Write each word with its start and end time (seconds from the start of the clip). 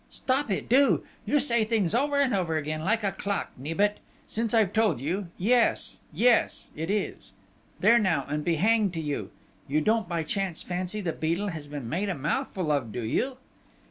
"Stop 0.09 0.49
it, 0.49 0.67
do! 0.67 1.03
You 1.27 1.39
say 1.39 1.63
things 1.63 1.93
over 1.93 2.15
and 2.19 2.33
over 2.33 2.57
again, 2.57 2.83
like 2.83 3.03
a 3.03 3.11
clock, 3.11 3.51
Nibet!... 3.55 3.99
Since 4.25 4.51
I've 4.51 4.73
told 4.73 4.99
you 4.99 5.27
yes 5.37 5.99
yes 6.11 6.71
it 6.75 6.89
is 6.89 7.33
there 7.81 7.99
now, 7.99 8.25
and 8.27 8.43
be 8.43 8.55
hanged 8.55 8.93
to 8.93 8.99
you!... 8.99 9.29
You 9.67 9.79
don't 9.79 10.09
by 10.09 10.23
chance 10.23 10.63
fancy 10.63 11.01
the 11.01 11.13
Beadle 11.13 11.49
has 11.49 11.67
been 11.67 11.87
made 11.87 12.09
a 12.09 12.15
mouthful 12.15 12.71
of, 12.71 12.91
do 12.91 13.03
you?" 13.03 13.37